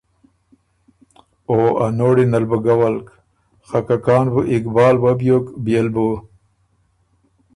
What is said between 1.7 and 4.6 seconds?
ا نوړی نه ل بُو ګه ولک۔ خه که کان بُو